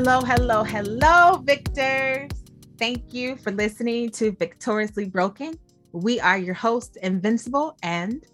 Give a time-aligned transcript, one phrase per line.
[0.00, 2.30] Hello, hello, hello, victors.
[2.78, 5.58] Thank you for listening to Victoriously Broken.
[5.90, 8.24] We are your hosts, Invincible and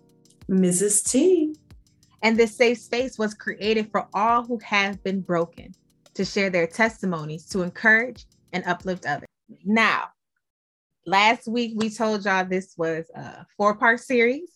[0.47, 1.11] Mrs.
[1.11, 1.57] T.
[2.21, 5.73] And this safe space was created for all who have been broken
[6.13, 9.29] to share their testimonies to encourage and uplift others.
[9.65, 10.09] Now,
[11.07, 14.51] last week we told y'all this was a four part series.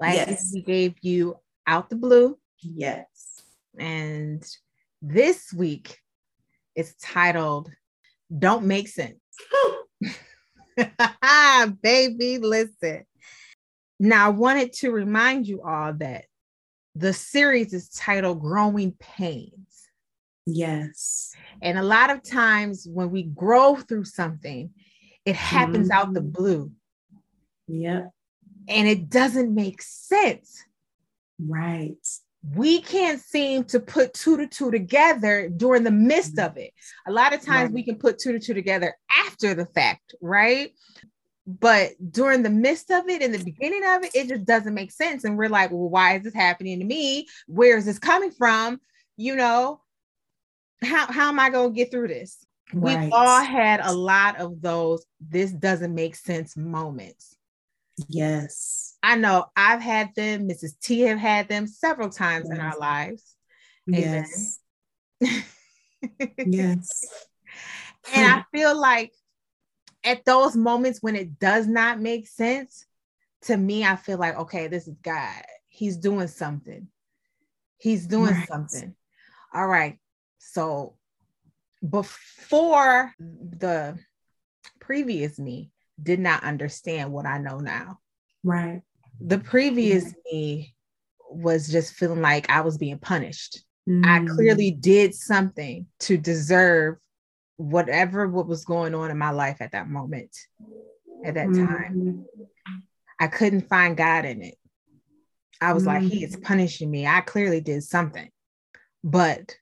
[0.00, 0.50] Last yes.
[0.52, 1.36] week we gave you
[1.68, 2.36] Out the Blue.
[2.60, 3.06] Yes.
[3.78, 4.44] And
[5.00, 6.00] this week
[6.74, 7.70] it's titled
[8.36, 9.20] Don't Make Sense.
[11.82, 13.04] Baby, listen.
[14.00, 16.24] Now, I wanted to remind you all that
[16.94, 19.88] the series is titled Growing Pains.
[20.46, 21.32] Yes.
[21.62, 24.70] And a lot of times when we grow through something,
[25.24, 25.98] it happens mm-hmm.
[25.98, 26.30] out the mm-hmm.
[26.30, 26.72] blue.
[27.68, 28.10] Yep.
[28.68, 30.64] And it doesn't make sense.
[31.38, 31.96] Right
[32.52, 36.72] we can't seem to put two to two together during the midst of it.
[37.06, 37.74] A lot of times right.
[37.74, 38.94] we can put two to two together
[39.26, 40.72] after the fact, right?
[41.46, 44.92] But during the midst of it, in the beginning of it, it just doesn't make
[44.92, 45.24] sense.
[45.24, 47.28] And we're like, well, why is this happening to me?
[47.46, 48.80] Where is this coming from?
[49.16, 49.80] You know,
[50.82, 52.44] how, how am I going to get through this?
[52.72, 53.04] Right.
[53.04, 57.36] We've all had a lot of those, this doesn't make sense moments.
[58.08, 58.83] Yes.
[59.04, 60.80] I know I've had them, Mrs.
[60.80, 62.54] T have had them several times yes.
[62.58, 63.36] in our lives.
[63.86, 64.60] Yes.
[66.38, 67.04] yes.
[68.14, 69.14] And I feel like
[70.04, 72.84] at those moments when it does not make sense,
[73.42, 75.42] to me, I feel like, okay, this is God.
[75.68, 76.88] He's doing something.
[77.78, 78.46] He's doing right.
[78.46, 78.94] something.
[79.54, 79.98] All right.
[80.38, 80.96] So
[81.88, 83.98] before the
[84.80, 85.70] previous me
[86.02, 88.00] did not understand what I know now.
[88.42, 88.82] Right.
[89.20, 90.32] The previous yeah.
[90.32, 90.74] me
[91.30, 93.62] was just feeling like I was being punished.
[93.88, 94.06] Mm.
[94.06, 96.96] I clearly did something to deserve
[97.56, 100.36] whatever what was going on in my life at that moment,
[101.24, 101.66] at that mm.
[101.66, 102.24] time.
[103.20, 104.56] I couldn't find God in it.
[105.60, 105.86] I was mm.
[105.86, 106.42] like, He is mm.
[106.42, 107.06] punishing me.
[107.06, 108.28] I clearly did something.
[109.02, 109.54] But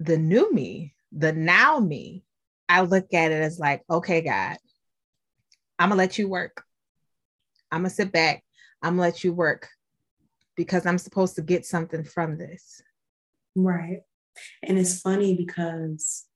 [0.00, 2.24] the new me, the now me,
[2.68, 4.56] I look at it as like, okay, God,
[5.78, 6.64] I'm gonna let you work.
[7.70, 8.42] I'm gonna sit back.
[8.84, 9.68] I'm gonna let you work
[10.56, 12.82] because I'm supposed to get something from this.
[13.56, 14.00] Right.
[14.62, 16.26] And it's funny because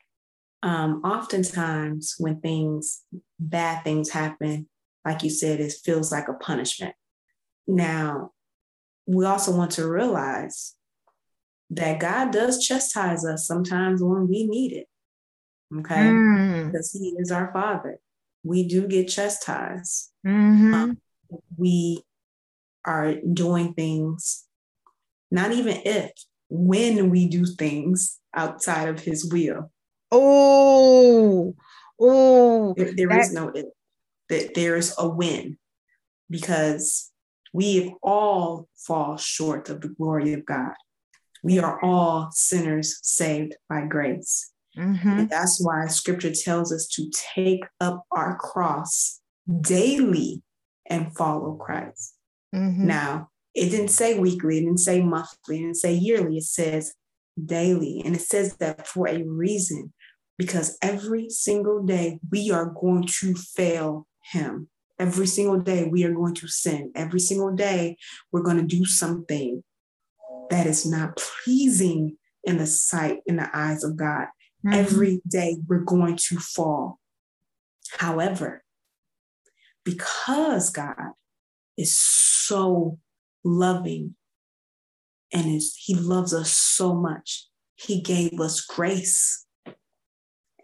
[0.63, 3.03] um, oftentimes when things,
[3.39, 4.69] bad things happen,
[5.05, 6.95] like you said, it feels like a punishment.
[7.67, 8.33] Now,
[9.07, 10.75] we also want to realize
[11.71, 14.87] that God does chastise us sometimes when we need it.
[15.77, 15.95] Okay.
[15.95, 16.67] Mm.
[16.67, 18.01] Because He is our Father
[18.43, 20.11] we do get chastised.
[20.27, 20.75] Mm-hmm.
[20.75, 20.99] Um,
[21.57, 22.03] we
[22.85, 24.45] are doing things,
[25.31, 26.13] not even if,
[26.49, 29.71] when we do things outside of his will.
[30.11, 31.55] Oh,
[32.01, 33.67] oh, there, there is no if.
[34.31, 35.59] That there is a win
[36.29, 37.11] because
[37.53, 40.75] we all fall short of the glory of God.
[41.43, 44.53] We are all sinners saved by grace.
[44.77, 45.09] Mm-hmm.
[45.09, 49.21] And that's why scripture tells us to take up our cross
[49.61, 50.43] daily
[50.87, 52.15] and follow Christ.
[52.55, 52.87] Mm-hmm.
[52.87, 56.95] Now, it didn't say weekly, it didn't say monthly, it didn't say yearly, it says
[57.43, 58.03] daily.
[58.05, 59.93] And it says that for a reason,
[60.37, 64.69] because every single day we are going to fail Him.
[64.99, 66.93] Every single day we are going to sin.
[66.95, 67.97] Every single day
[68.33, 69.63] we're going to do something
[70.51, 74.27] that is not pleasing in the sight, in the eyes of God.
[74.65, 74.73] Mm-hmm.
[74.73, 76.99] Every day we're going to fall.
[77.99, 78.63] However,
[79.85, 81.13] because God
[81.79, 82.99] is so
[83.45, 84.17] loving
[85.33, 87.47] and is, he loves us so much,
[87.77, 89.47] he gave us grace.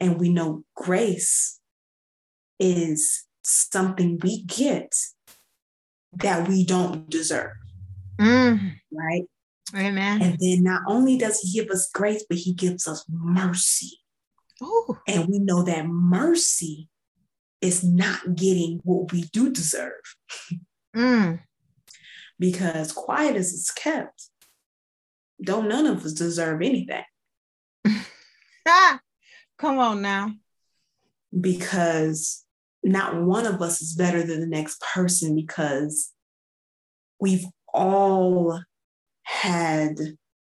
[0.01, 1.61] And we know grace
[2.59, 4.93] is something we get
[6.15, 7.53] that we don't deserve.
[8.19, 8.75] Mm.
[8.93, 9.23] Right?
[9.75, 10.23] Amen.
[10.23, 14.01] And then not only does he give us grace, but he gives us mercy.
[14.63, 14.99] Ooh.
[15.07, 16.89] And we know that mercy
[17.61, 19.93] is not getting what we do deserve.
[20.95, 21.41] Mm.
[22.39, 24.29] because quiet as it's kept,
[25.43, 27.03] don't none of us deserve anything.
[28.67, 29.01] ah,
[29.59, 30.31] come on now.
[31.39, 32.45] Because
[32.85, 36.13] not one of us is better than the next person because
[37.21, 38.61] we've all
[39.23, 39.97] had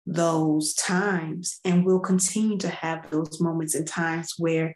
[0.06, 4.76] those times and we'll continue to have those moments and times where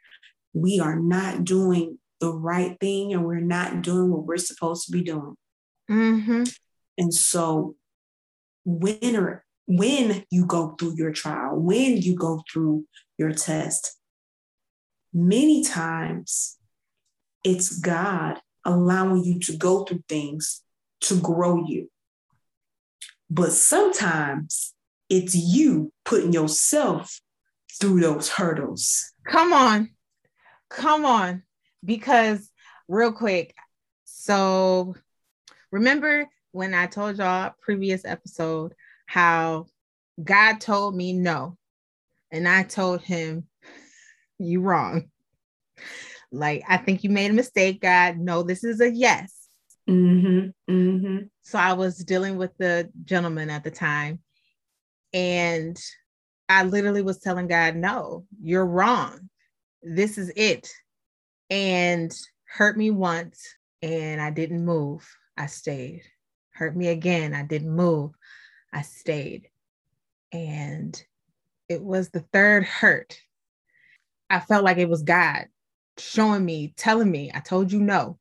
[0.54, 4.92] we are not doing the right thing and we're not doing what we're supposed to
[4.92, 5.36] be doing.
[5.92, 6.44] Mm-hmm.
[6.98, 7.76] And so
[8.64, 12.86] when are when you go through your trial, when you go through
[13.18, 13.98] your test,
[15.14, 16.58] many times
[17.44, 20.62] it's God allowing you to go through things
[21.02, 21.90] to grow you.
[23.30, 24.74] But sometimes
[25.10, 27.20] it's you putting yourself
[27.80, 29.14] through those hurdles.
[29.26, 29.90] Come on.
[30.70, 31.44] Come on.
[31.84, 32.50] Because,
[32.88, 33.56] real quick,
[34.04, 34.96] so
[35.72, 38.74] remember when I told y'all previous episode
[39.06, 39.68] how
[40.22, 41.58] God told me no,
[42.32, 43.48] and I told him,
[44.38, 45.10] You wrong.
[46.32, 48.18] Like, I think you made a mistake, God.
[48.18, 49.50] No, this is a yes.
[49.90, 51.18] Mm-hmm, mm-hmm.
[51.42, 54.20] So I was dealing with the gentleman at the time,
[55.14, 55.78] and
[56.48, 59.30] I literally was telling God, No, you're wrong.
[59.84, 60.70] This is it.
[61.50, 62.14] And
[62.46, 63.42] hurt me once,
[63.82, 65.06] and I didn't move.
[65.38, 66.04] I stayed.
[66.54, 67.34] Hurt me again.
[67.34, 68.12] I didn't move.
[68.74, 69.50] I stayed.
[70.32, 71.02] And
[71.70, 73.18] it was the third hurt.
[74.30, 75.48] I felt like it was God
[75.98, 78.18] showing me, telling me, I told you no.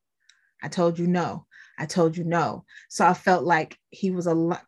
[0.63, 1.47] I told you no.
[1.79, 2.65] I told you no.
[2.89, 4.65] So I felt like he was a lot,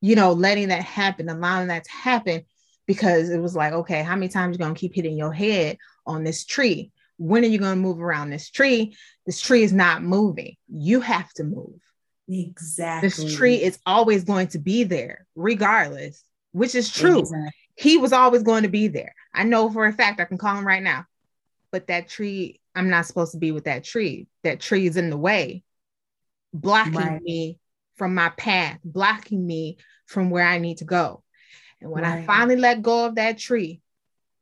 [0.00, 2.42] you know, letting that happen, allowing that to happen
[2.86, 6.24] because it was like, okay, how many times you gonna keep hitting your head on
[6.24, 6.90] this tree?
[7.18, 8.96] When are you gonna move around this tree?
[9.26, 10.56] This tree is not moving.
[10.68, 11.80] You have to move.
[12.28, 13.08] Exactly.
[13.08, 16.22] This tree is always going to be there, regardless,
[16.52, 17.20] which is true.
[17.20, 17.50] Exactly.
[17.76, 19.14] He was always going to be there.
[19.32, 21.06] I know for a fact I can call him right now.
[21.70, 24.26] But that tree, I'm not supposed to be with that tree.
[24.42, 25.64] That tree is in the way,
[26.52, 27.22] blocking right.
[27.22, 27.58] me
[27.96, 29.76] from my path, blocking me
[30.06, 31.22] from where I need to go.
[31.80, 32.22] And when right.
[32.22, 33.80] I finally let go of that tree,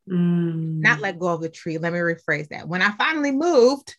[0.08, 0.81] mm.
[0.81, 2.69] not let go of the tree, let me rephrase that.
[2.69, 3.94] When I finally moved,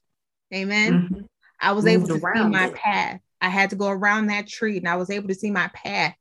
[0.53, 1.21] amen, mm-hmm.
[1.59, 3.19] I was Moved able to see my path.
[3.41, 6.15] I had to go around that tree and I was able to see my path.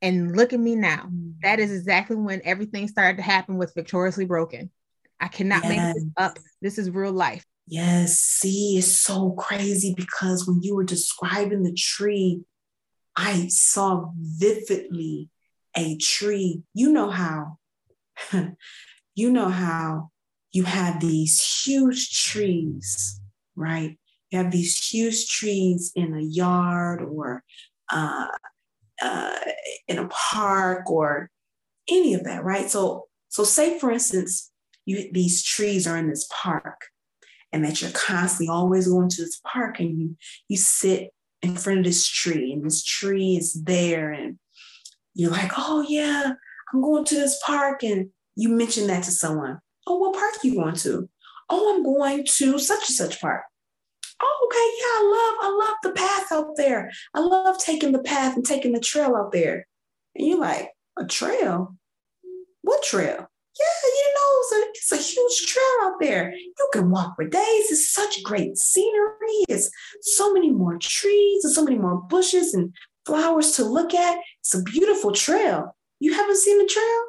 [0.00, 1.08] And look at me now.
[1.12, 1.34] Mm.
[1.42, 4.70] That is exactly when everything started to happen with Victoriously Broken.
[5.20, 5.68] I cannot yes.
[5.68, 6.38] make this up.
[6.60, 7.44] This is real life.
[7.68, 8.18] Yes.
[8.18, 12.42] See, it's so crazy because when you were describing the tree,
[13.16, 15.28] I saw vividly
[15.76, 16.62] a tree.
[16.74, 17.58] You know how,
[19.14, 20.10] you know how
[20.52, 23.20] you have these huge trees,
[23.56, 23.98] right?
[24.30, 27.42] You have these huge trees in a yard or
[27.90, 28.26] uh,
[29.02, 29.38] uh,
[29.88, 31.30] in a park or
[31.88, 32.70] any of that, right?
[32.70, 34.50] So, so say for instance,
[34.84, 36.80] you these trees are in this park,
[37.52, 40.16] and that you're constantly always going to this park, and you
[40.48, 41.10] you sit
[41.42, 44.38] in front of this tree, and this tree is there, and
[45.14, 46.32] you're like, oh yeah,
[46.72, 49.58] I'm going to this park, and you mention that to someone.
[49.86, 51.08] Oh, what park you going to?
[51.50, 53.42] Oh, I'm going to such and such park
[54.22, 56.90] oh, okay, yeah, I love, I love the path out there.
[57.14, 59.66] I love taking the path and taking the trail out there.
[60.14, 61.76] And you're like, a trail?
[62.62, 63.28] What trail?
[63.58, 66.32] Yeah, you know, it's a, it's a huge trail out there.
[66.34, 67.70] You can walk for days.
[67.70, 69.44] It's such great scenery.
[69.48, 69.70] It's
[70.00, 72.72] so many more trees and so many more bushes and
[73.04, 74.18] flowers to look at.
[74.40, 75.76] It's a beautiful trail.
[76.00, 77.04] You haven't seen the trail?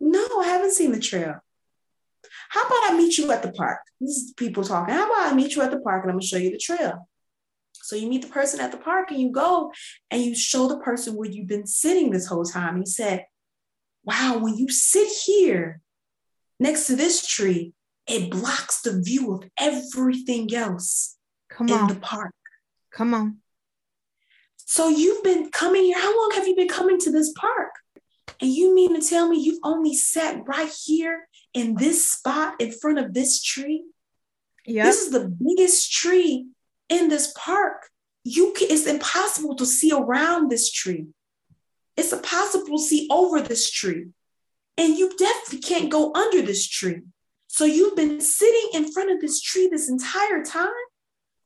[0.00, 1.36] No, I haven't seen the trail.
[2.48, 3.80] How about I meet you at the park?
[4.00, 4.94] This is people talking.
[4.94, 7.08] How about I meet you at the park and I'm gonna show you the trail?
[7.74, 9.72] So you meet the person at the park and you go
[10.10, 12.78] and you show the person where you've been sitting this whole time.
[12.78, 13.24] You said,
[14.04, 15.80] Wow, when you sit here
[16.58, 17.74] next to this tree,
[18.06, 21.16] it blocks the view of everything else
[21.50, 21.88] Come in on.
[21.88, 22.34] the park.
[22.92, 23.38] Come on.
[24.56, 25.98] So you've been coming here.
[25.98, 27.70] How long have you been coming to this park?
[28.40, 32.72] And you mean to tell me you've only sat right here in this spot in
[32.72, 33.84] front of this tree.
[34.66, 34.84] Yeah.
[34.84, 36.46] This is the biggest tree
[36.88, 37.88] in this park.
[38.24, 41.06] You can, it's impossible to see around this tree.
[41.96, 44.06] It's impossible to see over this tree.
[44.76, 47.00] And you definitely can't go under this tree.
[47.48, 50.68] So you've been sitting in front of this tree this entire time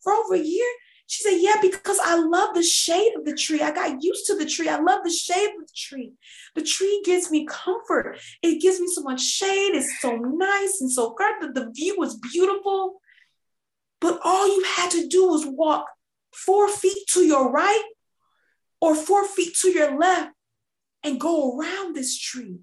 [0.03, 0.67] for over a year.
[1.07, 3.61] She said, Yeah, because I love the shade of the tree.
[3.61, 4.69] I got used to the tree.
[4.69, 6.13] I love the shade of the tree.
[6.55, 8.19] The tree gives me comfort.
[8.43, 9.75] It gives me so much shade.
[9.75, 11.35] It's so nice and so good.
[11.41, 13.01] The, the view was beautiful.
[14.01, 15.87] But all you had to do was walk
[16.33, 17.85] four feet to your right
[18.81, 20.33] or four feet to your left
[21.03, 22.59] and go around this tree.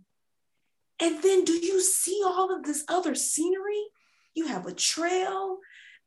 [1.00, 3.86] And then do you see all of this other scenery?
[4.36, 5.57] You have a trail,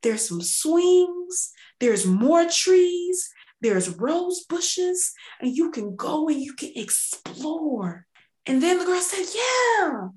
[0.04, 3.28] there's some swings, there's more trees,
[3.60, 8.06] there's rose bushes, and you can go and you can explore.
[8.46, 10.08] And then the girl said, Yeah,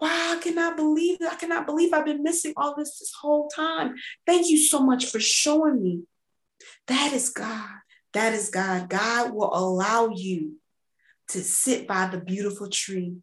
[0.00, 1.32] wow, I cannot believe it.
[1.32, 3.94] I cannot believe I've been missing all this this whole time.
[4.26, 6.02] Thank you so much for showing me.
[6.86, 7.70] That is God.
[8.12, 8.88] That is God.
[8.88, 10.58] God will allow you
[11.28, 13.14] to sit by the beautiful tree.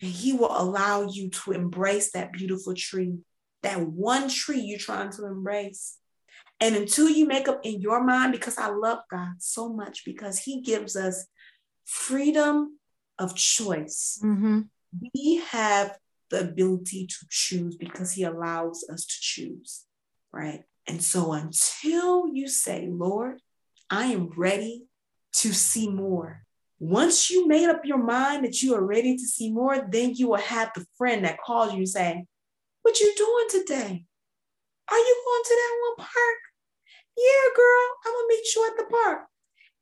[0.00, 3.18] And he will allow you to embrace that beautiful tree,
[3.62, 5.98] that one tree you're trying to embrace.
[6.60, 10.38] And until you make up in your mind, because I love God so much, because
[10.38, 11.26] he gives us
[11.84, 12.78] freedom
[13.18, 14.20] of choice.
[14.22, 14.60] Mm-hmm.
[15.14, 15.96] We have
[16.30, 19.84] the ability to choose because he allows us to choose,
[20.32, 20.62] right?
[20.86, 23.40] And so until you say, Lord,
[23.90, 24.84] I am ready
[25.34, 26.44] to see more.
[26.78, 30.28] Once you made up your mind that you are ready to see more, then you
[30.28, 32.24] will have the friend that calls you and say,
[32.82, 34.04] What you doing today?
[34.90, 36.38] Are you going to that one park?
[37.16, 39.26] Yeah, girl, I'm gonna meet you at the park.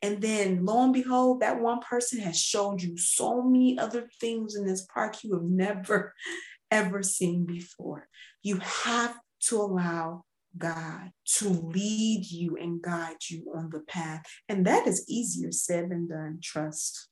[0.03, 4.55] And then lo and behold, that one person has showed you so many other things
[4.57, 6.15] in this park you have never,
[6.71, 8.09] ever seen before.
[8.43, 10.25] You have to allow
[10.57, 14.23] God to lead you and guide you on the path.
[14.49, 16.41] And that is easier said than done.
[16.43, 17.09] Trust.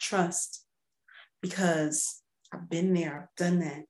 [0.00, 0.64] Trust.
[1.42, 3.84] Because I've been there, I've done that.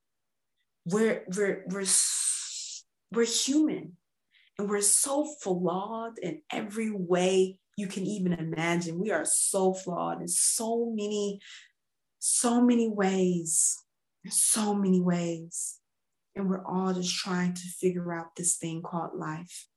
[0.91, 1.87] We're, we're, we're,
[3.13, 3.97] we're human
[4.59, 8.99] and we're so flawed in every way you can even imagine.
[8.99, 11.41] We are so flawed in so many,
[12.19, 13.77] so many ways,
[14.29, 15.79] so many ways.
[16.35, 19.69] And we're all just trying to figure out this thing called life.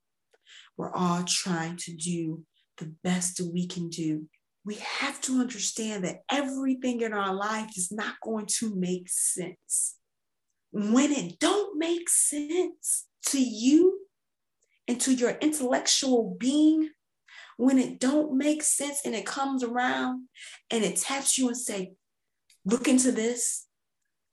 [0.77, 2.43] We're all trying to do
[2.77, 4.27] the best that we can do.
[4.65, 9.97] We have to understand that everything in our life is not going to make sense.
[10.71, 13.99] When it don't make sense to you
[14.87, 16.89] and to your intellectual being,
[17.57, 20.27] when it don't make sense and it comes around
[20.69, 21.93] and it taps you and say,
[22.65, 23.67] look into this.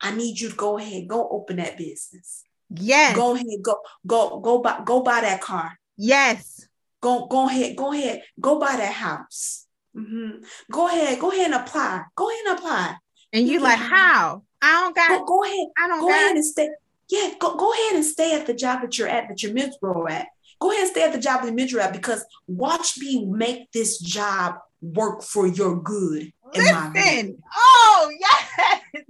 [0.01, 2.45] I need you to go ahead, go open that business.
[2.71, 3.17] Yes.
[3.17, 5.79] Go ahead, go, go, go buy, go buy that car.
[5.97, 6.67] Yes.
[7.01, 9.67] Go, go ahead, go ahead, go buy that house.
[9.97, 10.45] Mm-hmm.
[10.71, 12.05] Go ahead, go ahead and apply.
[12.15, 12.97] Go ahead and apply.
[13.33, 13.95] And you're like, mm-hmm.
[13.95, 14.43] how?
[14.61, 15.09] I don't got.
[15.21, 15.67] Go, go ahead.
[15.79, 16.01] I don't.
[16.01, 16.69] Go ahead and stay.
[17.11, 20.09] Yeah, go, go ahead and stay at the job that you're at, that you're miserable
[20.09, 20.29] at.
[20.61, 23.99] Go ahead and stay at the job in the at because watch me make this
[23.99, 26.33] job work for your good.
[26.55, 27.39] Listen.
[27.57, 29.05] Oh, yes.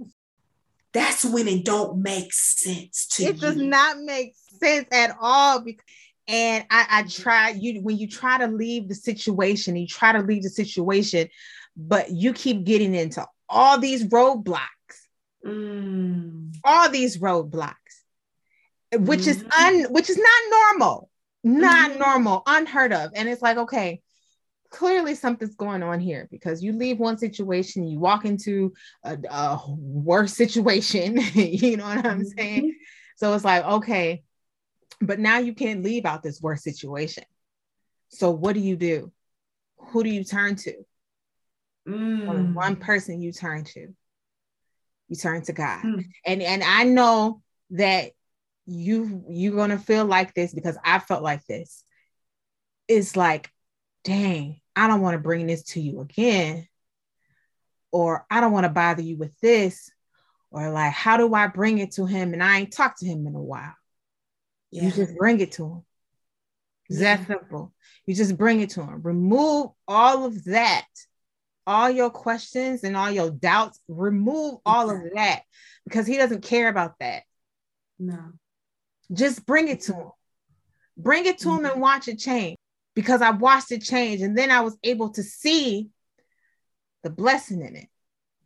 [0.93, 3.29] That's when it don't make sense to you.
[3.29, 3.41] it you.
[3.41, 5.61] does not make sense at all.
[5.61, 5.85] Because,
[6.27, 10.19] and I, I try you when you try to leave the situation, you try to
[10.19, 11.29] leave the situation,
[11.75, 14.67] but you keep getting into all these roadblocks.
[15.45, 16.55] Mm.
[16.63, 17.75] All these roadblocks,
[18.93, 19.29] which mm-hmm.
[19.29, 21.09] is un which is not normal
[21.43, 21.99] not mm-hmm.
[21.99, 23.11] normal, unheard of.
[23.15, 24.01] And it's like, okay,
[24.69, 29.59] clearly something's going on here because you leave one situation, you walk into a, a
[29.67, 31.19] worse situation.
[31.33, 32.37] you know what I'm mm-hmm.
[32.37, 32.75] saying?
[33.15, 34.23] So it's like, okay,
[35.01, 37.23] but now you can't leave out this worse situation.
[38.09, 39.11] So what do you do?
[39.77, 40.73] Who do you turn to?
[41.89, 42.53] Mm.
[42.53, 43.87] One person you turn to.
[45.07, 45.83] You turn to God.
[45.83, 46.05] Mm.
[46.25, 47.41] And and I know
[47.71, 48.11] that
[48.65, 51.83] you you're gonna feel like this because I felt like this.
[52.87, 53.51] It's like,
[54.03, 56.67] dang, I don't want to bring this to you again.
[57.91, 59.91] Or I don't want to bother you with this.
[60.51, 62.33] Or like, how do I bring it to him?
[62.33, 63.75] And I ain't talked to him in a while.
[64.71, 64.83] Yeah.
[64.83, 65.85] You just bring it to him.
[66.89, 67.17] It's yeah.
[67.17, 67.73] that simple.
[68.05, 69.01] You just bring it to him.
[69.03, 70.87] Remove all of that,
[71.69, 73.79] all your questions and all your doubts.
[73.87, 75.43] Remove all of that
[75.85, 77.23] because he doesn't care about that.
[77.99, 78.31] No.
[79.13, 80.09] Just bring it to him.
[80.97, 81.65] Bring it to mm-hmm.
[81.65, 82.57] him and watch it change
[82.95, 84.21] because I watched it change.
[84.21, 85.89] And then I was able to see
[87.03, 87.87] the blessing in it.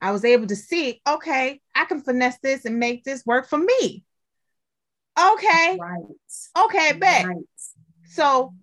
[0.01, 3.57] I was able to see, okay, I can finesse this and make this work for
[3.57, 4.03] me.
[5.17, 5.77] Okay.
[5.79, 6.65] Right.
[6.65, 7.25] Okay, bet.
[7.25, 7.37] Right.
[8.09, 8.53] So,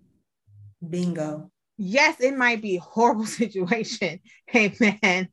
[0.87, 1.51] bingo.
[1.83, 4.19] Yes, it might be a horrible situation.
[4.55, 5.29] amen,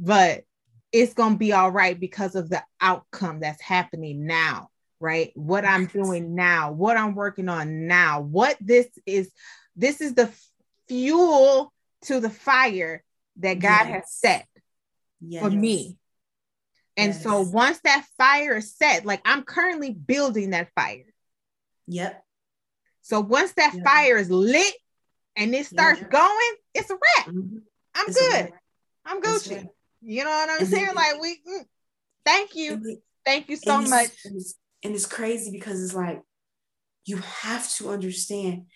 [0.00, 0.44] but
[0.92, 5.32] it's going to be all right because of the outcome that's happening now right?
[5.34, 9.30] What I'm doing now, what I'm working on now, what this is,
[9.76, 10.30] this is the
[10.88, 11.74] fuel
[12.06, 13.04] to the fire
[13.38, 13.90] that God yes.
[13.90, 14.48] has set
[15.20, 15.42] yes.
[15.42, 15.98] for me.
[16.96, 17.22] And yes.
[17.22, 21.12] so once that fire is set, like I'm currently building that fire.
[21.88, 22.24] Yep.
[23.02, 23.84] So once that yep.
[23.84, 24.74] fire is lit
[25.36, 26.10] and it starts yep.
[26.10, 27.28] going, it's a wrap.
[27.28, 27.58] Mm-hmm.
[27.94, 28.52] I'm it's good.
[29.04, 29.66] I'm Gucci.
[30.02, 30.94] You know what I'm saying?
[30.94, 31.64] like we mm,
[32.24, 32.98] thank you.
[33.24, 34.10] Thank you so much
[34.84, 36.20] and it's crazy because it's like
[37.06, 38.66] you have to understand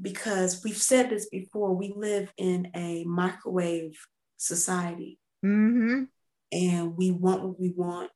[0.00, 3.96] because we've said this before we live in a microwave
[4.36, 6.04] society mm-hmm.
[6.52, 8.10] and we want what we want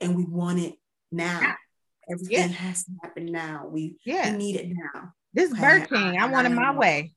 [0.00, 0.74] and we want it
[1.12, 1.54] now
[2.10, 2.46] everything yeah.
[2.46, 4.30] has to happen now we, yeah.
[4.30, 5.60] we need it now this okay?
[5.60, 7.12] Burger King, I, I want it my way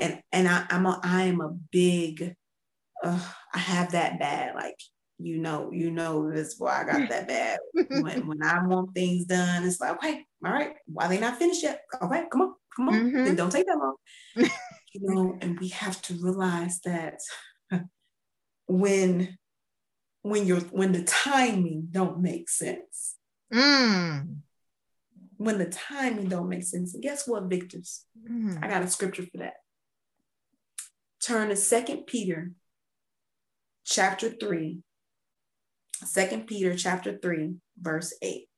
[0.00, 2.34] and and I, I'm a I am a big
[3.02, 3.20] uh,
[3.54, 4.54] I have that bad.
[4.54, 4.78] Like,
[5.18, 7.58] you know, you know this why I got that bad.
[8.02, 11.62] when, when I want things done, it's like, okay, all right, why they not finished
[11.62, 11.82] yet?
[12.00, 12.94] Okay, come on, come on.
[12.94, 13.24] Mm-hmm.
[13.24, 13.96] Then don't take that long.
[14.36, 14.48] you
[14.94, 17.20] know, and we have to realize that
[18.66, 19.36] when
[20.22, 23.16] when you're when the timing don't make sense.
[23.52, 24.38] Mm.
[25.36, 26.94] When the timing don't make sense.
[26.94, 28.04] And guess what, victors?
[28.28, 28.62] Mm.
[28.62, 29.54] I got a scripture for that.
[31.28, 32.52] Turn to Second Peter
[33.84, 34.78] chapter 3.
[36.14, 38.48] 2 Peter chapter 3, verse 8.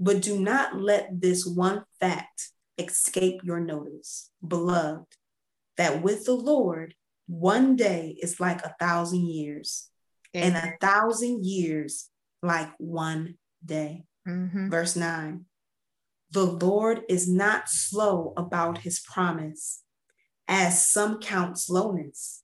[0.00, 5.04] But do not let this one fact escape your notice, beloved,
[5.76, 6.94] that with the Lord,
[7.26, 9.90] one day is like a thousand years,
[10.32, 12.08] and a thousand years
[12.42, 14.04] like one day.
[14.26, 14.70] Mm-hmm.
[14.70, 15.44] Verse 9
[16.30, 19.82] The Lord is not slow about his promise,
[20.48, 22.42] as some count slowness,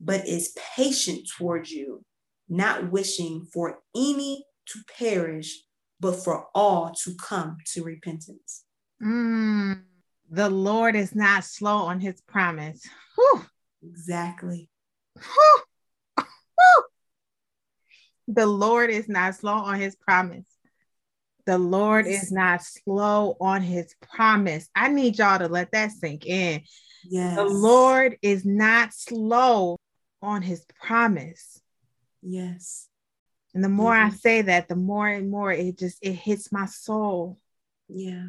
[0.00, 2.04] but is patient towards you,
[2.48, 5.62] not wishing for any to perish,
[6.00, 8.64] but for all to come to repentance.
[9.02, 9.82] Mm,
[10.30, 12.82] the Lord is not slow on his promise.
[13.14, 13.42] Whew.
[13.88, 14.68] Exactly.
[15.14, 15.62] Whew.
[16.16, 16.84] Whew.
[18.28, 20.46] The Lord is not slow on his promise.
[21.46, 24.68] The Lord is not slow on his promise.
[24.74, 26.62] I need y'all to let that sink in.
[27.08, 27.36] Yes.
[27.36, 29.76] The Lord is not slow
[30.22, 31.60] on his promise.
[32.22, 32.88] Yes.
[33.54, 34.14] And the more mm-hmm.
[34.14, 37.38] I say that, the more and more it just it hits my soul.
[37.88, 38.26] Yeah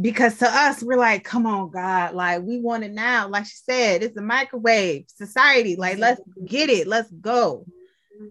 [0.00, 3.56] because to us we're like come on god like we want it now like she
[3.56, 7.64] said it's a microwave society like let's get it let's go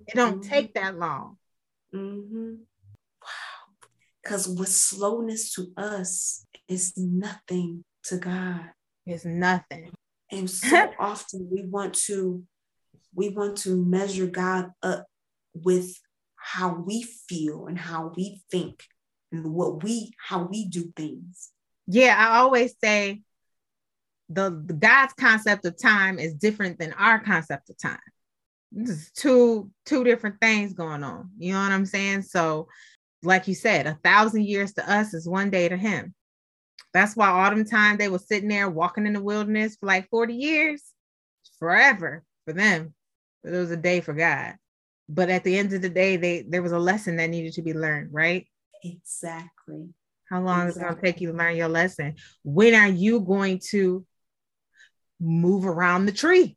[0.08, 0.50] it don't mm-hmm.
[0.50, 1.38] take that long
[1.94, 2.54] mm-hmm.
[3.22, 3.74] wow
[4.22, 8.70] because with slowness to us is nothing to god
[9.06, 9.92] it's nothing
[10.32, 12.44] and so often we want to
[13.14, 15.06] we want to measure god up
[15.54, 16.00] with
[16.36, 18.84] how we feel and how we think
[19.32, 21.52] and what we how we do things
[21.88, 23.22] yeah, I always say
[24.30, 28.00] the, the God's concept of time is different than our concept of time.
[28.72, 31.30] This is two two different things going on.
[31.38, 32.24] You know what I'm saying?
[32.24, 32.68] So,
[33.24, 36.14] like you said, a thousand years to us is one day to him.
[36.96, 40.34] That's why autumn time they were sitting there walking in the wilderness for like 40
[40.34, 40.82] years,
[41.60, 42.94] forever for them.
[43.44, 44.54] But it was a day for God.
[45.10, 47.62] But at the end of the day, they there was a lesson that needed to
[47.62, 48.48] be learned, right?
[48.82, 49.90] Exactly.
[50.30, 50.70] How long exactly.
[50.70, 52.16] is it going to take you to learn your lesson?
[52.44, 54.06] When are you going to
[55.20, 56.56] move around the tree?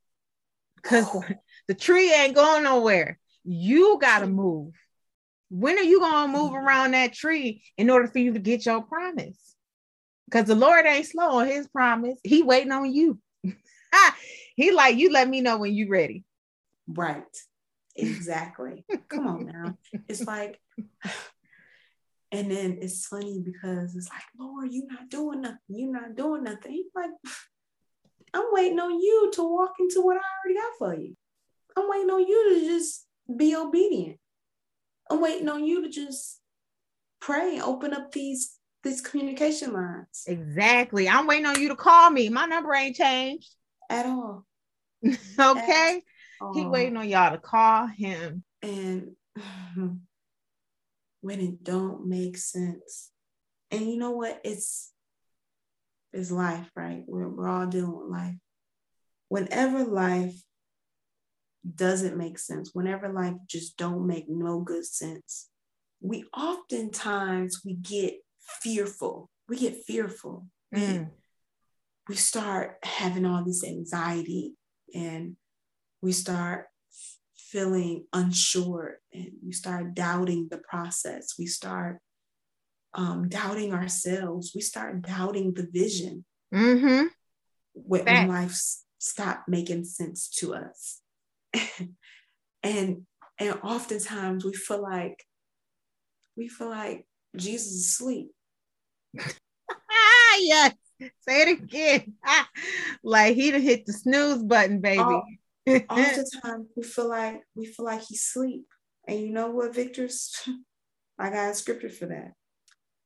[0.77, 1.25] Because oh.
[1.67, 3.19] the tree ain't going nowhere.
[3.43, 4.73] You got to move.
[5.51, 6.65] When are you going to move mm-hmm.
[6.65, 9.57] around that tree in order for you to get your promise?
[10.29, 12.19] Because the Lord ain't slow on his promise.
[12.23, 13.19] He waiting on you.
[14.57, 16.25] he like, you let me know when you ready.
[16.87, 17.25] Right.
[17.97, 18.85] Exactly.
[19.09, 19.79] Come on now.
[20.07, 20.61] It's like
[22.33, 25.59] and then it's funny because it's like, Lord, you're not doing nothing.
[25.69, 26.73] You're not doing nothing.
[26.73, 27.11] He's like,
[28.35, 31.17] I'm waiting on you to walk into what I already got for you.
[31.77, 34.19] I'm waiting on you to just be obedient.
[35.11, 36.41] I'm waiting on you to just
[37.21, 40.25] pray and open up these these communication lines.
[40.27, 41.09] Exactly.
[41.09, 42.29] I'm waiting on you to call me.
[42.29, 43.53] My number ain't changed
[43.91, 44.47] at all.
[45.39, 46.03] okay.
[46.41, 46.55] All.
[46.55, 48.45] He waiting on y'all to call him.
[48.63, 49.13] And
[51.21, 53.11] when it don't make sense.
[53.71, 54.41] And you know what?
[54.45, 54.93] It's
[56.13, 57.05] it's life, right?
[57.07, 58.35] We're, we're all dealing with life.
[59.29, 60.35] Whenever life
[61.75, 65.49] doesn't make sense, whenever life just don't make no good sense,
[66.01, 68.15] we oftentimes we get
[68.49, 69.31] fearful.
[69.49, 70.47] We get fearful.
[70.75, 71.11] Mm.
[72.09, 74.55] We, start having all this anxiety
[74.95, 75.37] and
[76.03, 76.67] we start
[77.37, 81.35] feeling unsure and we start doubting the process.
[81.39, 82.01] We start
[82.95, 84.53] um, doubting ourselves.
[84.55, 87.07] We start doubting the vision mm-hmm.
[87.75, 88.57] when, when life
[88.99, 91.01] stop making sense to us.
[92.63, 93.07] and
[93.39, 95.25] and oftentimes we feel like
[96.37, 97.07] we feel like
[97.37, 98.31] Jesus is asleep.
[100.39, 100.75] yes.
[101.01, 102.15] Say it again.
[103.03, 105.03] like he would hit the snooze button, baby.
[105.03, 105.23] Oh,
[105.91, 108.65] oftentimes we feel like we feel like he's asleep.
[109.07, 110.35] And you know what, Victor's?
[111.19, 112.33] I got a scripture for that.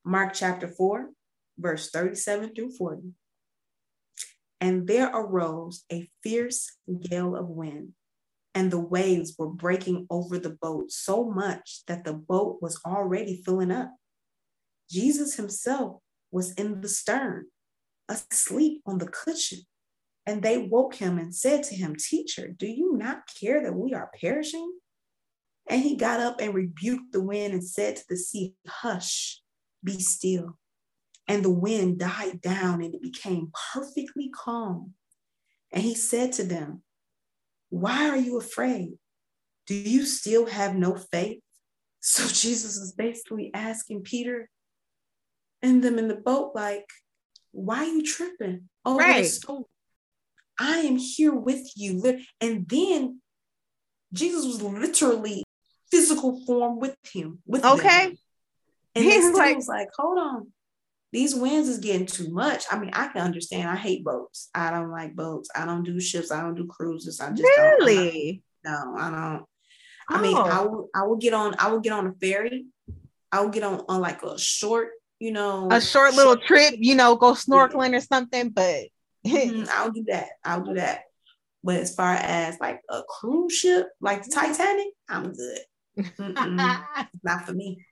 [0.04, 1.10] Mark chapter 4,
[1.58, 3.12] verse 37 through 40.
[4.60, 6.76] And there arose a fierce
[7.08, 7.92] gale of wind,
[8.54, 13.42] and the waves were breaking over the boat so much that the boat was already
[13.44, 13.90] filling up.
[14.92, 15.96] Jesus himself
[16.30, 17.46] was in the stern,
[18.08, 19.60] asleep on the cushion.
[20.26, 23.94] And they woke him and said to him, Teacher, do you not care that we
[23.94, 24.70] are perishing?
[25.68, 29.40] And he got up and rebuked the wind and said to the sea, Hush,
[29.82, 30.58] be still.
[31.26, 34.92] And the wind died down and it became perfectly calm.
[35.72, 36.82] And he said to them,
[37.70, 38.98] Why are you afraid?
[39.66, 41.40] Do you still have no faith?
[42.00, 44.50] So Jesus was basically asking Peter
[45.62, 46.88] and them in the boat, like,
[47.52, 48.68] why are you tripping?
[48.84, 49.30] Oh, right.
[50.58, 52.20] I am here with you.
[52.40, 53.20] And then
[54.12, 55.44] Jesus was literally
[55.90, 57.38] physical form with him.
[57.46, 58.06] With okay.
[58.06, 58.16] Them.
[58.94, 60.52] And He's like, was like, hold on.
[61.12, 62.64] These winds is getting too much.
[62.70, 63.68] I mean, I can understand.
[63.68, 64.48] I hate boats.
[64.54, 65.50] I don't like boats.
[65.54, 66.30] I don't do ships.
[66.32, 67.20] I don't do cruises.
[67.20, 68.94] I just really don't.
[68.94, 69.44] No, I don't.
[70.08, 70.68] I mean, I oh.
[70.68, 72.66] will I will get on I will get on a ferry.
[73.30, 74.90] I will get on on like a short,
[75.22, 77.98] you know, a short little short, trip, you know, go snorkeling yeah.
[77.98, 78.86] or something, but
[79.26, 80.30] mm-hmm, I'll do that.
[80.44, 81.02] I'll do that.
[81.62, 85.60] But as far as like a cruise ship, like the Titanic, I'm good.
[87.22, 87.86] not for me.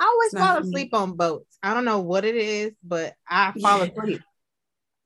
[0.00, 1.58] I always fall asleep on boats.
[1.62, 3.92] I don't know what it is, but I fall yeah.
[3.92, 4.22] asleep.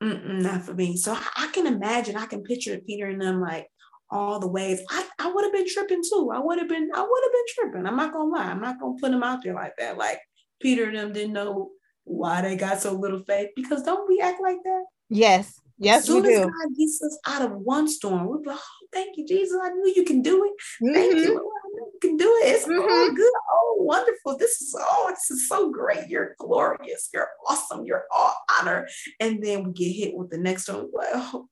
[0.00, 0.96] Mm-mm, not for me.
[0.96, 3.66] So I can imagine, I can picture Peter and them like
[4.10, 4.80] all the ways.
[4.88, 6.30] I, I would have been tripping too.
[6.32, 7.86] I would have been, I would have been tripping.
[7.86, 8.44] I'm not gonna lie.
[8.44, 9.98] I'm not gonna put them out there like that.
[9.98, 10.20] Like
[10.64, 11.72] Peter and them didn't know
[12.04, 13.50] why they got so little faith.
[13.54, 14.84] Because don't we act like that?
[15.10, 15.60] Yes.
[15.76, 16.44] Yes, as soon we as.
[16.44, 19.58] God gets us out of one storm, we're like, oh, thank you, Jesus.
[19.60, 20.52] I knew you can do it.
[20.82, 20.94] Mm-hmm.
[20.94, 22.54] Thank you, I knew you can do it.
[22.54, 22.80] It's mm-hmm.
[22.80, 23.32] all good.
[23.52, 24.38] Oh, wonderful.
[24.38, 26.08] This is oh, this is so great.
[26.08, 27.10] You're glorious.
[27.12, 27.84] You're awesome.
[27.84, 28.88] You're all honor.
[29.18, 30.88] And then we get hit with the next one.
[30.94, 31.48] Like, oh,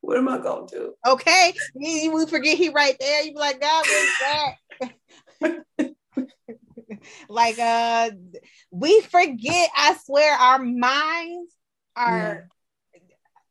[0.00, 0.94] what am I gonna do?
[1.06, 3.24] Okay, we forget he right there.
[3.24, 5.94] You be like, God, what's that?
[7.28, 8.10] like uh
[8.70, 11.52] we forget, I swear, our minds
[11.96, 12.48] are
[12.94, 13.00] yeah.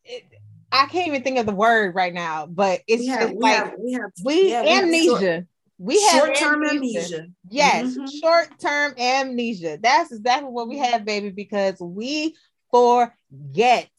[0.04, 0.24] it,
[0.72, 3.56] I can't even think of the word right now, but it's we have, we like
[3.56, 5.46] have, we have we yeah, amnesia.
[5.80, 7.00] We have short-term amnesia.
[7.00, 7.28] amnesia.
[7.50, 8.06] Yes, mm-hmm.
[8.20, 9.78] short-term amnesia.
[9.80, 12.36] That's exactly what we have, baby, because we
[12.72, 13.90] forget.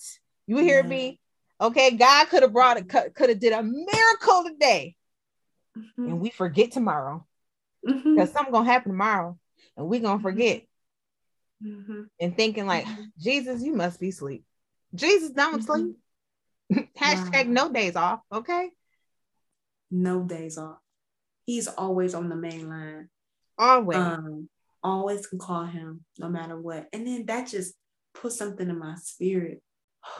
[0.47, 0.89] You hear yeah.
[0.89, 1.21] me?
[1.61, 4.97] Okay, God could have brought it, could have did a miracle today,
[5.77, 6.05] mm-hmm.
[6.05, 7.25] and we forget tomorrow
[7.85, 8.25] because mm-hmm.
[8.33, 9.39] something gonna happen tomorrow,
[9.77, 10.23] and we gonna mm-hmm.
[10.23, 10.63] forget.
[11.65, 12.03] Mm-hmm.
[12.21, 13.03] And thinking like, mm-hmm.
[13.19, 14.45] Jesus, you must be asleep.
[14.95, 15.97] Jesus, don't sleep.
[16.99, 17.53] Hashtag wow.
[17.53, 18.21] no days off.
[18.33, 18.71] Okay.
[19.91, 20.79] No days off.
[21.47, 23.09] He's always on the main line.
[23.59, 23.99] Always.
[23.99, 24.49] Um,
[24.83, 26.87] always can call him no matter what.
[26.93, 27.75] And then that just
[28.15, 29.63] put something in my spirit.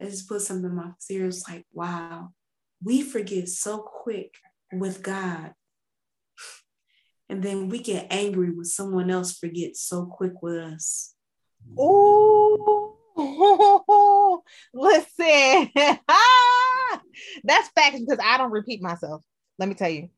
[0.00, 1.28] it just put something in my spirit.
[1.28, 2.30] It's like, wow,
[2.82, 4.34] we forget so quick
[4.72, 5.52] with God.
[7.32, 11.14] And then we get angry when someone else forgets so quick with us.
[11.78, 12.94] Oh,
[14.74, 15.70] listen.
[15.74, 19.24] That's facts because I don't repeat myself.
[19.58, 20.10] Let me tell you.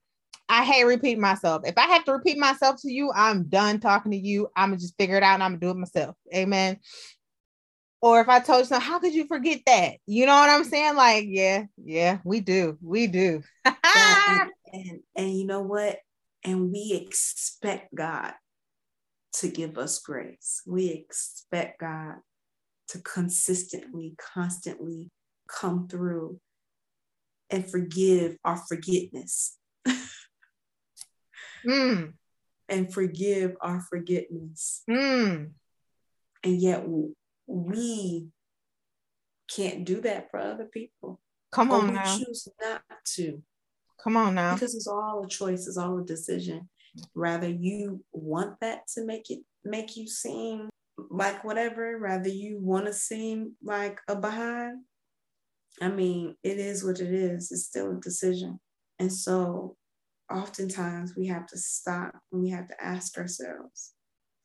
[0.48, 1.62] I hate repeating myself.
[1.64, 4.48] If I have to repeat myself to you, I'm done talking to you.
[4.56, 6.16] I'm gonna just figure it out and I'm gonna do it myself.
[6.34, 6.80] Amen.
[8.02, 9.98] Or if I told you something, how could you forget that?
[10.04, 10.96] You know what I'm saying?
[10.96, 12.76] Like, yeah, yeah, we do.
[12.82, 13.44] We do.
[13.64, 13.76] and,
[14.72, 16.00] and, and you know what?
[16.44, 18.34] And we expect God
[19.34, 20.62] to give us grace.
[20.66, 22.16] We expect God
[22.88, 25.10] to consistently, constantly
[25.48, 26.38] come through
[27.50, 29.58] and forgive our forgetness.
[31.66, 32.12] mm.
[32.68, 34.82] And forgive our forgetfulness.
[34.88, 35.50] Mm.
[36.42, 36.84] And yet
[37.46, 38.28] we
[39.48, 41.20] can't do that for other people.
[41.52, 42.18] Come on we now.
[42.18, 42.82] choose not
[43.14, 43.42] to.
[44.02, 44.54] Come on now.
[44.54, 46.68] Because it's all a choice, it's all a decision.
[47.14, 50.68] Rather you want that to make it make you seem
[51.10, 54.82] like whatever, rather you want to seem like a behind.
[55.80, 57.50] I mean, it is what it is.
[57.50, 58.60] It's still a decision.
[58.98, 59.76] And so
[60.30, 63.92] oftentimes we have to stop and we have to ask ourselves,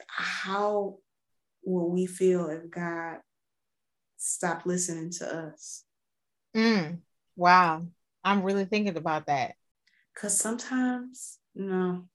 [0.07, 0.97] how
[1.63, 3.17] will we feel if God
[4.17, 5.83] stopped listening to us?
[6.55, 6.99] Mm,
[7.35, 7.85] wow.
[8.23, 9.55] I'm really thinking about that.
[10.13, 12.05] Because sometimes, you know,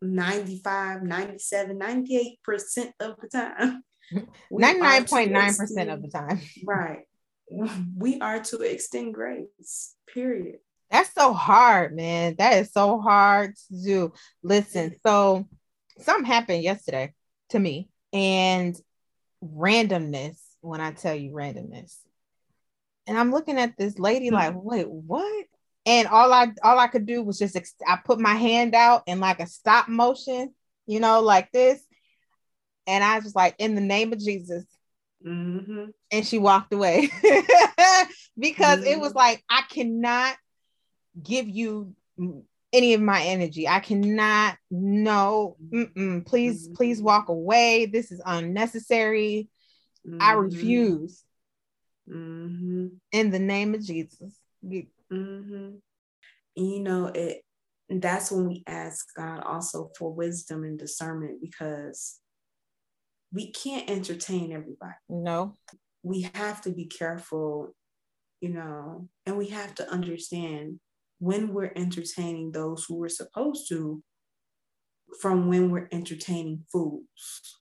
[0.00, 3.82] 95, 97, 98% of the time.
[4.52, 6.40] 99.9% of the time.
[6.64, 7.04] Right.
[7.98, 10.58] We are to extend grace, period.
[10.90, 12.36] That's so hard, man.
[12.38, 14.12] That is so hard to do.
[14.42, 15.46] Listen, so
[15.98, 17.12] something happened yesterday
[17.50, 18.78] to me and
[19.44, 21.94] randomness when I tell you randomness.
[23.06, 24.34] And I'm looking at this lady hmm.
[24.34, 25.46] like, wait, what?
[25.84, 29.02] And all I all I could do was just ex- I put my hand out
[29.06, 30.54] in like a stop motion,
[30.86, 31.82] you know, like this.
[32.86, 34.64] And I was like, in the name of Jesus,
[35.26, 35.84] Mm-hmm.
[36.10, 37.08] And she walked away
[38.38, 38.86] because mm-hmm.
[38.86, 39.18] it was mm-hmm.
[39.18, 40.36] like, I cannot
[41.22, 41.94] give you
[42.72, 43.68] any of my energy.
[43.68, 45.56] I cannot, no,
[46.26, 46.74] please, mm-hmm.
[46.74, 47.86] please walk away.
[47.86, 49.48] This is unnecessary.
[50.20, 50.40] I mm-hmm.
[50.40, 51.22] refuse.
[52.08, 52.86] Mm-hmm.
[53.12, 54.38] In the name of Jesus.
[54.64, 55.70] Mm-hmm.
[56.54, 57.42] You know, it
[57.88, 62.18] that's when we ask God also for wisdom and discernment because
[63.32, 64.94] we can't entertain everybody.
[65.08, 65.56] No.
[66.02, 67.74] We have to be careful,
[68.40, 70.80] you know, and we have to understand
[71.18, 74.02] when we're entertaining those who we're supposed to
[75.20, 77.58] from when we're entertaining fools.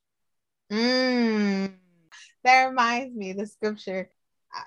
[0.71, 1.73] Mm.
[2.43, 4.09] That reminds me of the scripture.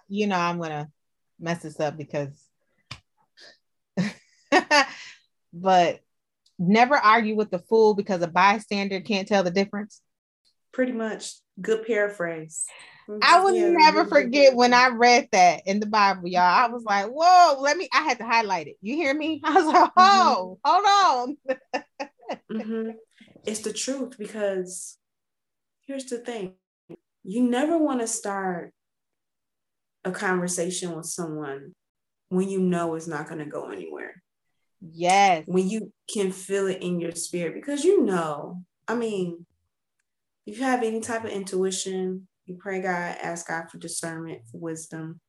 [0.09, 0.89] You know, I'm going to
[1.39, 2.31] mess this up because,
[5.53, 6.01] but
[6.59, 10.01] never argue with the fool because a bystander can't tell the difference.
[10.73, 11.35] Pretty much.
[11.61, 12.65] Good paraphrase.
[13.23, 16.41] I will yeah, never forget when I read that in the Bible, y'all.
[16.43, 18.77] I was like, whoa, let me, I had to highlight it.
[18.81, 19.41] You hear me?
[19.45, 19.99] I was like, mm-hmm.
[19.99, 20.71] oh, mm-hmm.
[20.71, 21.37] hold
[22.29, 22.39] on.
[22.51, 22.91] mm-hmm.
[23.47, 24.97] It's the truth because
[25.87, 26.55] here's the thing
[27.25, 28.73] you never want to start
[30.05, 31.75] a conversation with someone
[32.29, 34.23] when you know it's not going to go anywhere.
[34.81, 35.45] Yes.
[35.47, 39.47] When you can feel it in your spirit because you know, I mean,
[40.47, 44.59] if you have any type of intuition, you pray God, ask God for discernment, for
[44.59, 45.21] wisdom.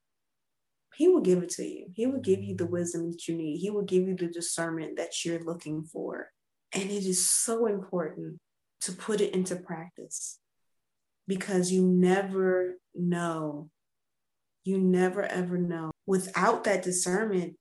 [0.95, 1.87] He will give it to you.
[1.93, 3.57] He will give you the wisdom that you need.
[3.57, 6.29] He will give you the discernment that you're looking for.
[6.73, 8.39] And it is so important
[8.81, 10.39] to put it into practice
[11.27, 13.69] because you never know.
[14.65, 15.91] You never ever know.
[16.05, 17.55] Without that discernment,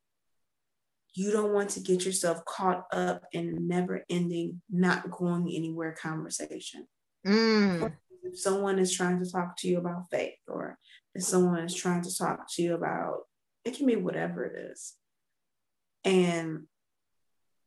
[1.14, 5.92] you don't want to get yourself caught up in a never ending, not going anywhere
[5.92, 6.88] conversation.
[7.24, 7.94] Mm.
[8.24, 10.78] If someone is trying to talk to you about faith, or
[11.14, 13.20] if someone is trying to talk to you about,
[13.64, 14.94] it can be whatever it is.
[16.04, 16.64] And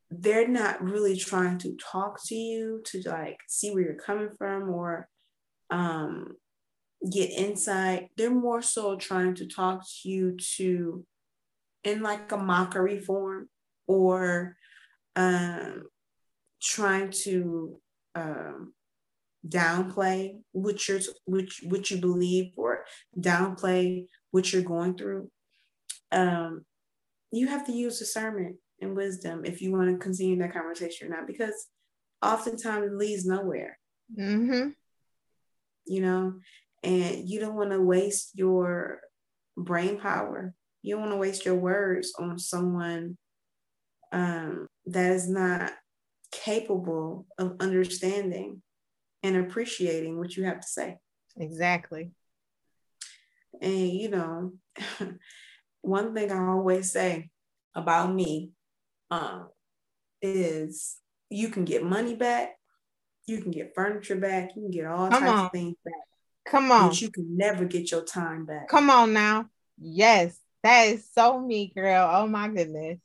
[0.09, 4.69] they're not really trying to talk to you to like see where you're coming from
[4.69, 5.07] or
[5.69, 6.35] um,
[7.11, 8.09] get insight.
[8.17, 11.05] They're more so trying to talk to you to
[11.83, 13.49] in like a mockery form
[13.87, 14.55] or
[15.15, 15.83] um,
[16.61, 17.79] trying to
[18.15, 18.73] um,
[19.47, 22.85] downplay what you're which what you believe or
[23.17, 25.29] downplay what you're going through
[26.11, 26.65] um
[27.31, 31.15] you have to use discernment and wisdom if you want to continue that conversation or
[31.15, 31.67] not because
[32.21, 33.77] oftentimes it leads nowhere
[34.17, 34.69] mm-hmm.
[35.85, 36.33] you know
[36.83, 38.99] and you don't want to waste your
[39.55, 43.17] brain power you don't want to waste your words on someone
[44.11, 45.73] um, that is not
[46.31, 48.61] capable of understanding
[49.23, 50.97] and appreciating what you have to say.
[51.35, 52.11] Exactly.
[53.61, 54.53] And you know,
[55.81, 57.29] one thing I always say
[57.75, 58.51] about me
[59.11, 59.49] um,
[60.21, 60.97] is
[61.29, 62.51] you can get money back,
[63.25, 65.45] you can get furniture back, you can get all Come types on.
[65.45, 65.93] of things back.
[66.49, 66.89] Come on.
[66.89, 68.69] But you can never get your time back.
[68.69, 69.49] Come on now.
[69.77, 72.09] Yes, that is so me, girl.
[72.11, 72.99] Oh my goodness.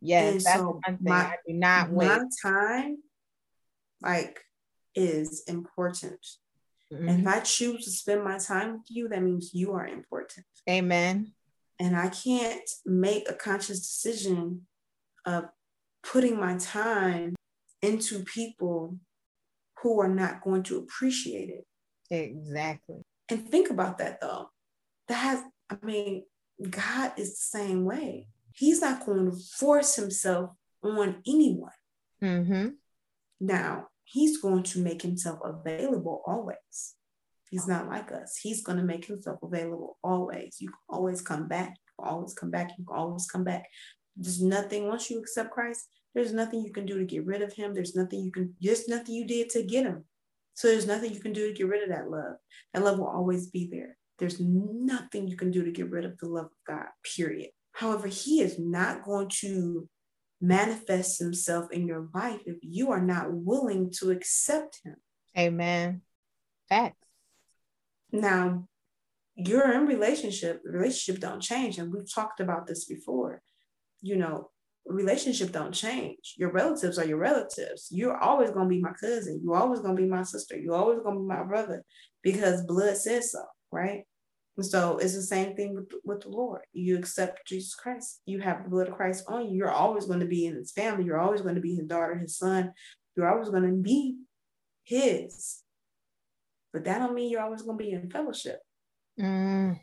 [0.00, 2.08] Yes, and that's so one thing my, I do not wait.
[2.08, 2.98] My time,
[4.02, 4.40] like
[4.94, 6.20] is important.
[6.92, 7.08] Mm-hmm.
[7.08, 7.26] And if.
[7.26, 10.46] I choose to spend my time with you, that means you are important.
[10.68, 11.32] Amen.
[11.78, 14.66] And I can't make a conscious decision
[15.24, 15.44] of
[16.02, 17.34] putting my time
[17.80, 18.98] into people
[19.82, 21.64] who are not going to appreciate it.
[22.12, 23.02] Exactly.
[23.30, 24.50] And think about that though.
[25.08, 26.24] That has, I mean,
[26.68, 28.28] God is the same way.
[28.54, 30.50] He's not going to force himself
[30.82, 31.70] on anyone.
[32.22, 32.68] Mm-hmm.
[33.40, 36.94] Now, he's going to make himself available always.
[37.50, 38.38] He's not like us.
[38.42, 40.56] He's going to make himself available always.
[40.60, 41.70] You can always come back.
[41.70, 42.70] You can always come back.
[42.78, 43.64] You can always come back.
[44.16, 47.54] There's nothing, once you accept Christ, there's nothing you can do to get rid of
[47.54, 47.72] him.
[47.72, 50.04] There's nothing you can, there's nothing you did to get him.
[50.54, 52.36] So there's nothing you can do to get rid of that love.
[52.74, 53.96] That love will always be there.
[54.18, 56.86] There's nothing you can do to get rid of the love of God,
[57.16, 57.50] period.
[57.72, 59.88] However, he is not going to
[60.40, 64.96] manifest himself in your life if you are not willing to accept him.
[65.38, 66.02] Amen.
[66.68, 66.96] Facts.
[68.10, 68.68] Now,
[69.34, 71.78] you're in relationship, relationship don't change.
[71.78, 73.40] And we've talked about this before.
[74.02, 74.50] You know,
[74.86, 76.34] relationship don't change.
[76.36, 77.88] Your relatives are your relatives.
[77.90, 79.40] You're always gonna be my cousin.
[79.44, 80.56] You're always gonna be my sister.
[80.56, 81.84] You're always gonna be my brother
[82.22, 84.04] because blood says so, right?
[84.56, 86.60] And so it's the same thing with, with the Lord.
[86.72, 88.20] You accept Jesus Christ.
[88.26, 89.56] You have the blood of Christ on you.
[89.56, 91.04] You're always going to be in his family.
[91.04, 92.72] You're always going to be his daughter, his son.
[93.16, 94.18] You're always going to be
[94.84, 95.62] his.
[96.72, 98.58] but that don't mean you're always going to be in fellowship.
[99.18, 99.80] Mm.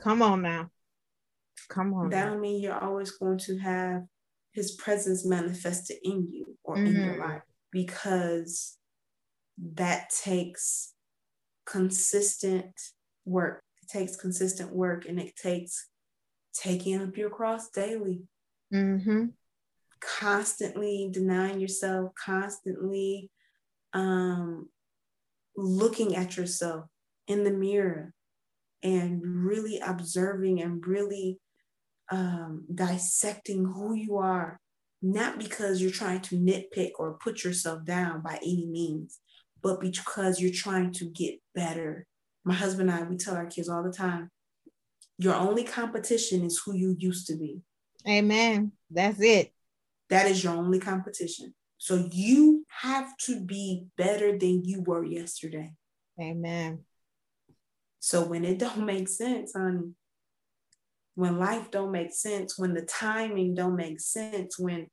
[0.00, 0.70] Come on now.
[1.68, 2.10] Come on.
[2.10, 4.02] That don't mean you're always going to have
[4.52, 6.86] his presence manifested in you or mm-hmm.
[6.86, 7.22] in your mm-hmm.
[7.22, 8.76] life because
[9.74, 10.92] that takes
[11.66, 12.74] consistent
[13.24, 13.62] work.
[13.82, 15.88] It takes consistent work and it takes
[16.54, 18.22] taking up your cross daily.
[18.74, 19.26] Mm-hmm.
[20.00, 23.30] Constantly denying yourself, constantly
[23.92, 24.68] um,
[25.56, 26.86] looking at yourself
[27.26, 28.12] in the mirror
[28.82, 31.38] and really observing and really
[32.10, 34.60] um, dissecting who you are,
[35.02, 39.18] not because you're trying to nitpick or put yourself down by any means,
[39.62, 42.06] but because you're trying to get better.
[42.44, 44.30] My husband and I, we tell our kids all the time
[45.20, 47.60] your only competition is who you used to be.
[48.08, 48.72] Amen.
[48.90, 49.52] That's it.
[50.08, 51.54] That is your only competition.
[51.76, 55.74] So you have to be better than you were yesterday.
[56.18, 56.80] Amen.
[57.98, 59.92] So when it don't make sense, honey,
[61.20, 64.86] when life don't make sense, when the timing don't make sense, when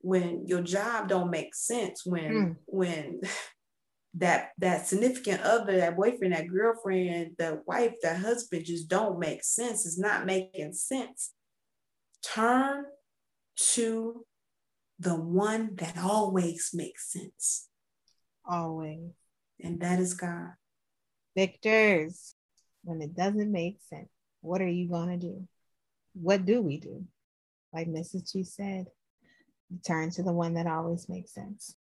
[0.00, 2.56] when your job don't make sense, when mm.
[2.64, 3.20] when
[4.14, 9.44] that that significant other, that boyfriend, that girlfriend, the wife, that husband just don't make
[9.44, 9.84] sense.
[9.84, 11.34] It's not making sense.
[12.24, 12.86] Turn
[13.74, 14.24] to
[14.98, 17.68] the one that always makes sense.
[18.48, 19.10] Always.
[19.62, 20.52] And that is God.
[21.36, 22.34] Victors,
[22.82, 24.08] when it doesn't make sense,
[24.40, 25.46] what are you going to do?
[26.20, 27.04] What do we do?
[27.72, 28.32] Like Mrs.
[28.32, 28.86] G said,
[29.86, 31.76] turn to the one that always makes sense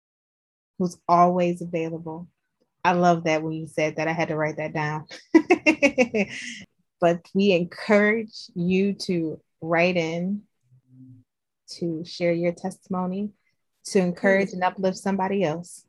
[0.81, 2.27] who's always available.
[2.83, 4.07] I love that when you said that.
[4.07, 5.05] I had to write that down.
[6.99, 10.41] but we encourage you to write in,
[11.77, 13.29] to share your testimony,
[13.85, 15.85] to encourage and uplift somebody else.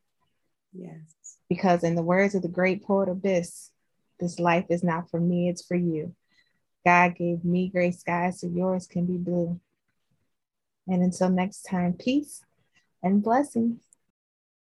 [0.74, 1.38] Yes.
[1.48, 3.70] Because, in the words of the great poet Abyss,
[4.20, 6.14] this life is not for me, it's for you.
[6.84, 9.60] God gave me gray skies, so yours can be blue.
[10.86, 12.44] And until next time, peace
[13.02, 13.80] and blessings.